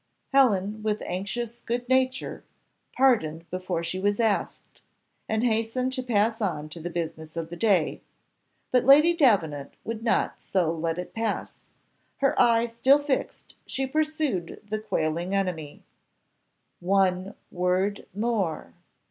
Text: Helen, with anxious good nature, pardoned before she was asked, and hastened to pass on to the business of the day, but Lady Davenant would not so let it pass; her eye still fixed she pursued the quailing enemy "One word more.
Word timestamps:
Helen, 0.33 0.81
with 0.81 1.03
anxious 1.03 1.61
good 1.61 1.87
nature, 1.87 2.43
pardoned 2.97 3.47
before 3.51 3.83
she 3.83 3.99
was 3.99 4.19
asked, 4.19 4.81
and 5.29 5.43
hastened 5.43 5.93
to 5.93 6.01
pass 6.01 6.41
on 6.41 6.69
to 6.69 6.79
the 6.79 6.89
business 6.89 7.37
of 7.37 7.51
the 7.51 7.55
day, 7.55 8.01
but 8.71 8.83
Lady 8.83 9.13
Davenant 9.15 9.75
would 9.83 10.01
not 10.01 10.41
so 10.41 10.71
let 10.71 10.97
it 10.97 11.13
pass; 11.13 11.69
her 12.17 12.33
eye 12.41 12.65
still 12.65 12.97
fixed 12.97 13.55
she 13.67 13.85
pursued 13.85 14.59
the 14.67 14.79
quailing 14.79 15.35
enemy 15.35 15.83
"One 16.79 17.35
word 17.51 18.07
more. 18.15 18.73